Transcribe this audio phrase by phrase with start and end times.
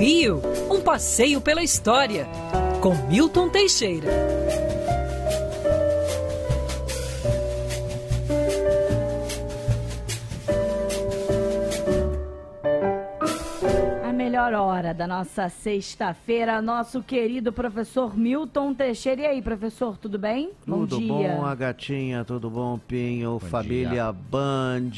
[0.00, 2.26] Rio, um passeio pela história,
[2.80, 4.08] com Milton Teixeira.
[14.02, 19.22] A melhor hora da nossa sexta-feira, nosso querido professor Milton Teixeira.
[19.22, 20.50] E aí, professor, tudo bem?
[20.66, 21.36] Tudo bom dia.
[21.36, 24.12] bom, a gatinha, tudo bom, Pinho, família dia.
[24.12, 24.90] Band.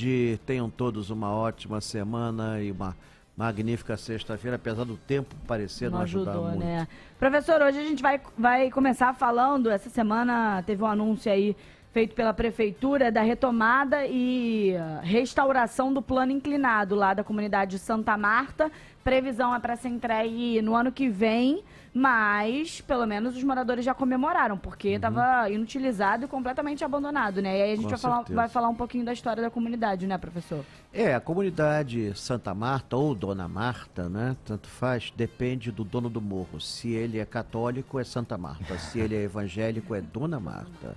[0.46, 2.96] Tenham todos uma ótima semana e uma
[3.36, 6.64] magnífica sexta-feira, apesar do tempo parecer não, Não ajudar ajudou, muito.
[6.64, 6.86] né?
[7.18, 9.70] Professor, hoje a gente vai, vai começar falando.
[9.70, 11.56] Essa semana teve um anúncio aí
[11.94, 17.78] feito pela prefeitura da retomada e ah, restauração do plano inclinado lá da comunidade de
[17.78, 18.68] Santa Marta.
[19.04, 21.62] Previsão é para ser entregue no ano que vem,
[21.92, 27.58] mas pelo menos os moradores já comemoraram, porque estava inutilizado e completamente abandonado, né?
[27.58, 27.90] E aí a gente Uhum.
[27.90, 30.64] Vai falar, vai falar um pouquinho da história da comunidade, né, professor?
[30.92, 34.34] É, a comunidade Santa Marta ou Dona Marta, né?
[34.44, 36.60] Tanto faz, depende do dono do morro.
[36.60, 38.76] Se ele é católico, é Santa Marta.
[38.78, 40.96] Se ele é evangélico, é Dona Marta.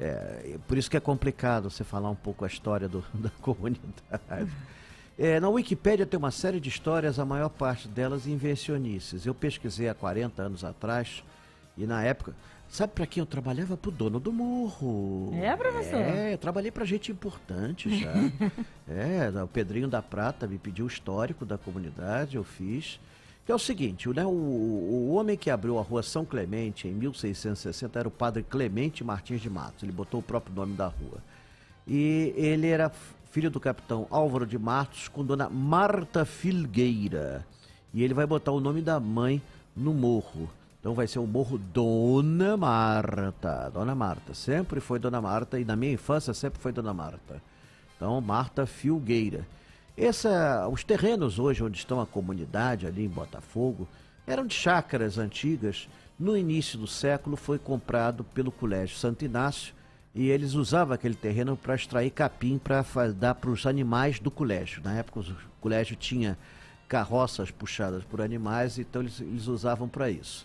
[0.00, 4.50] É, por isso que é complicado você falar um pouco a história do- da comunidade.
[5.18, 9.24] É, na Wikipédia tem uma série de histórias, a maior parte delas invencionices.
[9.26, 11.22] Eu pesquisei há 40 anos atrás
[11.76, 12.34] e na época.
[12.68, 13.76] Sabe para quem eu trabalhava?
[13.76, 15.30] Pro dono do morro.
[15.40, 16.00] É, professor?
[16.00, 18.12] É, eu trabalhei pra gente importante já.
[18.88, 22.98] é, o Pedrinho da Prata me pediu o histórico da comunidade, eu fiz.
[23.44, 26.92] Que é o seguinte, né, o, o homem que abriu a rua São Clemente em
[26.92, 29.82] 1660 era o padre Clemente Martins de Matos.
[29.82, 31.18] Ele botou o próprio nome da rua.
[31.86, 32.90] E ele era
[33.30, 37.44] filho do capitão Álvaro de Matos com dona Marta Filgueira.
[37.92, 39.42] E ele vai botar o nome da mãe
[39.76, 40.48] no morro.
[40.80, 43.70] Então vai ser o morro Dona Marta.
[43.72, 44.34] Dona Marta.
[44.34, 47.42] Sempre foi Dona Marta e na minha infância sempre foi Dona Marta.
[47.96, 49.46] Então, Marta Filgueira.
[49.96, 53.86] Essa, os terrenos hoje onde estão a comunidade ali em Botafogo
[54.26, 55.88] eram de chácaras antigas.
[56.18, 59.72] No início do século foi comprado pelo Colégio Santo Inácio
[60.12, 64.82] e eles usavam aquele terreno para extrair capim para dar para os animais do colégio.
[64.82, 65.24] Na época o
[65.60, 66.36] colégio tinha
[66.88, 70.44] carroças puxadas por animais, então eles, eles usavam para isso.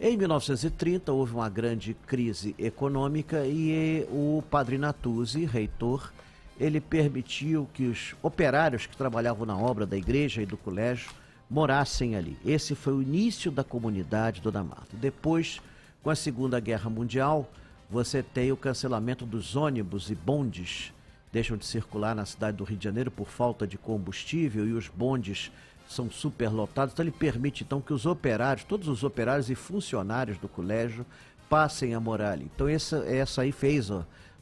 [0.00, 6.12] Em 1930 houve uma grande crise econômica e o Padre Natuzzi, reitor,
[6.58, 11.10] ele permitiu que os operários que trabalhavam na obra da igreja e do colégio
[11.48, 12.36] morassem ali.
[12.44, 14.96] Esse foi o início da comunidade Dona Marta.
[14.96, 15.60] Depois,
[16.02, 17.48] com a Segunda Guerra Mundial,
[17.90, 20.92] você tem o cancelamento dos ônibus e bondes
[21.32, 24.88] deixam de circular na cidade do Rio de Janeiro por falta de combustível e os
[24.88, 25.52] bondes
[25.88, 26.92] são superlotados.
[26.92, 31.04] Então ele permite então que os operários, todos os operários e funcionários do colégio
[31.48, 32.50] passem a morar ali.
[32.54, 33.90] Então essa, essa aí fez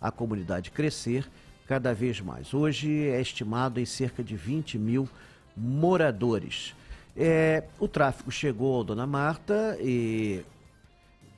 [0.01, 1.27] a comunidade crescer
[1.67, 2.55] cada vez mais.
[2.55, 5.09] Hoje é estimado em cerca de 20 mil
[5.57, 6.75] moradores.
[7.17, 10.45] É, o tráfico chegou ao Dona Marta e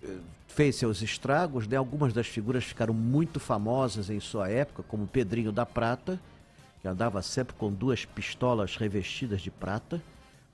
[0.03, 0.17] eh,
[0.49, 1.77] fez seus estragos, né?
[1.77, 6.19] Algumas das figuras ficaram muito famosas em sua época, como Pedrinho da Prata,
[6.83, 10.03] que andava sempre com duas pistolas revestidas de prata,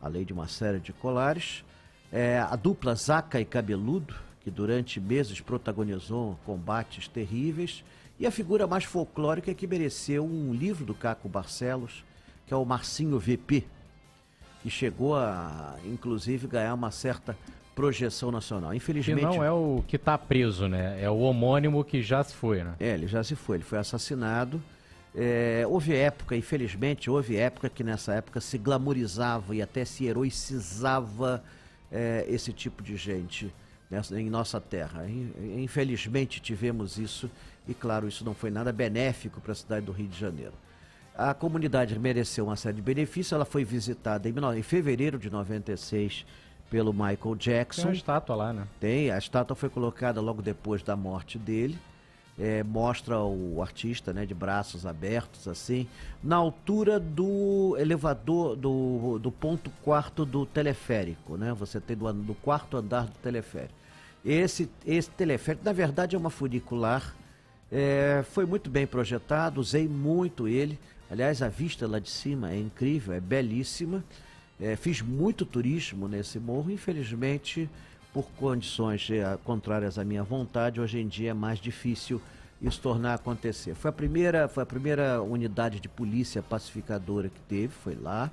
[0.01, 1.65] além de uma série de colares.
[2.13, 7.83] É, a dupla Zaca e Cabeludo, que durante meses protagonizou combates terríveis.
[8.19, 12.05] E a figura mais folclórica que mereceu um livro do Caco Barcelos,
[12.47, 13.65] que é o Marcinho VP,
[14.63, 17.37] que chegou a, inclusive, ganhar uma certa
[17.75, 18.71] projeção nacional.
[18.71, 19.23] Que Infelizmente.
[19.23, 21.03] não é o que tá preso, né?
[21.03, 22.75] É o homônimo que já se foi, né?
[22.79, 24.63] É, ele já se foi, ele foi assassinado.
[25.15, 31.43] É, houve época, infelizmente, houve época que nessa época se glamorizava e até se heroicizava
[31.91, 33.53] é, esse tipo de gente
[33.95, 35.07] nessa- em nossa terra.
[35.09, 37.31] In- Infelizmente tivemos isso
[37.67, 40.53] e, claro, isso não foi nada benéfico para a cidade do Rio de Janeiro.
[41.17, 46.27] A comunidade mereceu uma série de benefícios, ela foi visitada em, em fevereiro de 96
[46.69, 47.83] pelo Michael Tem Jackson.
[47.89, 48.67] uma estátua lá, né?
[48.81, 51.79] Tem, a estátua foi colocada logo depois da morte dele.
[52.37, 55.87] É, mostra o artista né, de braços abertos, assim,
[56.21, 61.53] na altura do elevador, do, do ponto quarto do teleférico, né?
[61.53, 63.73] Você tem do, do quarto andar do teleférico.
[64.25, 67.15] Esse, esse teleférico, na verdade, é uma funicular.
[67.71, 70.79] É, foi muito bem projetado, usei muito ele.
[71.11, 74.03] Aliás, a vista lá de cima é incrível, é belíssima.
[74.61, 77.69] É, fiz muito turismo nesse morro, infelizmente,
[78.15, 82.23] por condições eh, contrárias à minha vontade, hoje em dia é mais difícil
[82.63, 83.75] isso tornar a acontecer.
[83.75, 88.31] Foi a primeira, foi a primeira unidade de polícia pacificadora que teve, foi lá.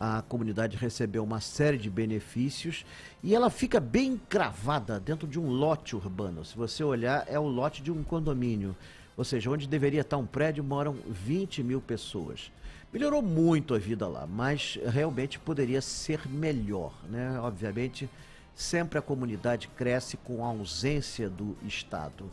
[0.00, 2.86] A comunidade recebeu uma série de benefícios
[3.22, 6.44] e ela fica bem cravada dentro de um lote urbano.
[6.44, 8.76] Se você olhar, é o lote de um condomínio.
[9.16, 12.52] Ou seja, onde deveria estar um prédio moram 20 mil pessoas.
[12.92, 17.38] Melhorou muito a vida lá, mas realmente poderia ser melhor, né?
[17.40, 18.08] Obviamente,
[18.54, 22.30] sempre a comunidade cresce com a ausência do Estado.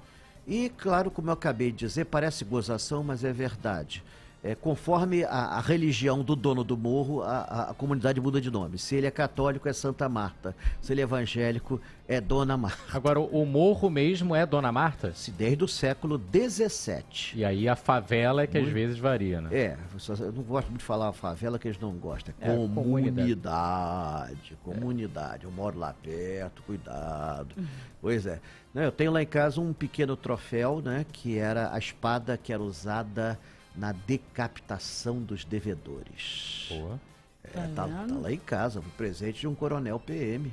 [0.47, 4.03] E, claro, como eu acabei de dizer, parece gozação, mas é verdade.
[4.45, 8.51] É, conforme a, a, religião do dono do morro, a, a, a, comunidade muda de
[8.51, 8.77] nome.
[8.77, 10.56] Se ele é católico, é Santa Marta.
[10.80, 12.95] Se ele é evangélico, é Dona Marta.
[12.95, 15.15] Agora, o morro mesmo é Dona Marta?
[15.15, 17.33] Se desde o século XVII.
[17.33, 18.68] E aí a favela é que muito...
[18.68, 19.50] às vezes varia, né?
[19.51, 19.77] É,
[20.19, 22.31] eu não gosto muito de falar favela que eles não gostam.
[22.39, 24.56] É, é comunidade.
[24.63, 25.45] Comunidade.
[25.45, 27.47] Eu moro lá perto, cuidado.
[27.57, 27.65] Uhum.
[28.00, 28.39] Pois é.
[28.75, 31.03] Eu tenho lá em casa um pequeno troféu, né?
[31.12, 33.39] Que era a espada que era usada
[33.77, 36.68] na decapitação dos devedores.
[36.69, 37.00] Boa.
[37.44, 40.51] É, tá, tá, lá em casa, um presente de um coronel PM.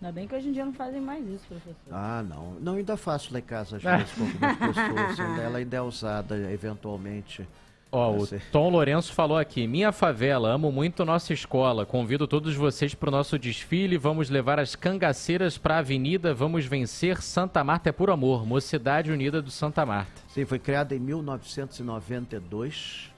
[0.00, 1.92] Ainda bem que hoje em dia não fazem mais isso, professor.
[1.92, 2.54] Ah, não.
[2.54, 5.38] Não, ainda faço lá em casa, às vezes, com algumas pessoas.
[5.38, 7.48] Ela ainda é usada, eventualmente.
[7.94, 11.84] Ó, o Tom Lourenço falou aqui: Minha favela, amo muito nossa escola.
[11.84, 13.98] Convido todos vocês para o nosso desfile.
[13.98, 16.32] Vamos levar as cangaceiras para a avenida.
[16.32, 17.20] Vamos vencer.
[17.20, 18.46] Santa Marta é por amor.
[18.46, 20.22] Mocidade Unida do Santa Marta.
[20.28, 23.12] Sim, foi criada em 1992.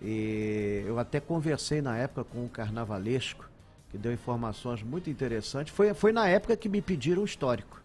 [0.00, 3.46] E eu até conversei na época com um carnavalesco
[3.90, 5.74] que deu informações muito interessantes.
[5.74, 7.82] Foi, foi na época que me pediram o histórico.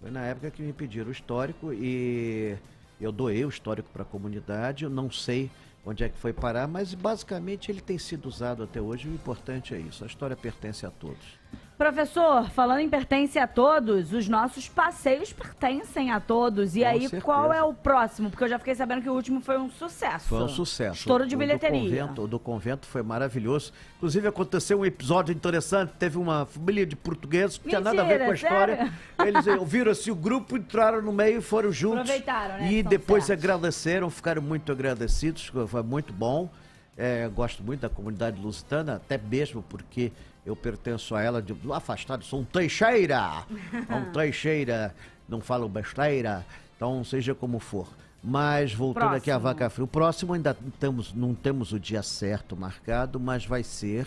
[0.00, 2.56] Foi na época que me pediram o histórico e
[3.02, 5.50] eu doei o histórico para a comunidade, eu não sei
[5.84, 9.08] onde é que foi parar, mas basicamente ele tem sido usado até hoje.
[9.08, 10.04] O importante é isso.
[10.04, 11.40] A história pertence a todos.
[11.82, 16.76] Professor, falando em pertence a todos, os nossos passeios pertencem a todos.
[16.76, 17.22] E Com aí, certeza.
[17.22, 18.30] qual é o próximo?
[18.30, 20.28] Porque eu já fiquei sabendo que o último foi um sucesso.
[20.28, 21.00] Foi um sucesso.
[21.00, 21.80] Estouro de o bilheteria.
[21.80, 23.72] Do convento, o do convento foi maravilhoso.
[23.96, 25.92] Inclusive, aconteceu um episódio interessante.
[25.98, 28.76] Teve uma família de portugueses que Mentira, tinha nada a ver com a história.
[28.76, 28.92] Sério?
[29.26, 32.02] Eles ouviram assim o grupo, entraram no meio e foram juntos.
[32.02, 32.72] Aproveitaram, né?
[32.72, 33.44] E depois certos.
[33.44, 35.50] agradeceram, ficaram muito agradecidos.
[35.66, 36.48] Foi muito bom.
[36.96, 40.12] É, gosto muito da comunidade lusitana, até mesmo porque
[40.44, 43.44] eu pertenço a ela de afastado, sou um teixeira,
[43.90, 44.94] um teixeira,
[45.28, 46.44] não falo besteira,
[46.76, 47.88] então seja como for.
[48.22, 49.16] Mas voltando próximo.
[49.18, 53.44] aqui à Vaca Fria, o próximo ainda temos, não temos o dia certo marcado, mas
[53.44, 54.06] vai ser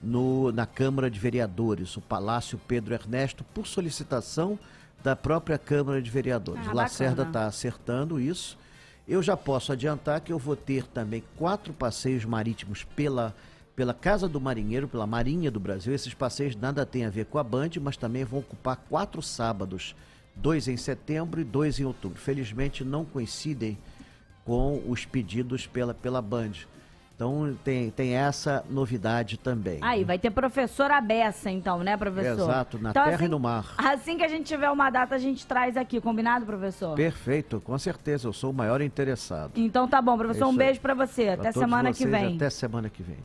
[0.00, 4.58] no, na Câmara de Vereadores, o Palácio Pedro Ernesto, por solicitação
[5.02, 6.66] da própria Câmara de Vereadores.
[6.68, 8.58] Ah, Lacerda está acertando isso.
[9.06, 13.34] Eu já posso adiantar que eu vou ter também quatro passeios marítimos pela
[13.80, 15.94] pela Casa do Marinheiro, pela Marinha do Brasil.
[15.94, 19.96] Esses passeios nada tem a ver com a Band, mas também vão ocupar quatro sábados,
[20.36, 22.18] dois em setembro e dois em outubro.
[22.18, 23.78] Felizmente não coincidem
[24.44, 26.52] com os pedidos pela, pela Band.
[27.20, 29.78] Então tem, tem essa novidade também.
[29.82, 32.44] Aí, vai ter professor Abessa, então, né, professor?
[32.44, 33.74] Exato, na então, terra assim, e no mar.
[33.76, 36.96] Assim que a gente tiver uma data, a gente traz aqui, combinado, professor?
[36.96, 39.52] Perfeito, com certeza, eu sou o maior interessado.
[39.54, 41.24] Então tá bom, professor, é um beijo para você.
[41.24, 42.36] Pra até semana vocês, que vem.
[42.36, 43.18] Até semana que vem.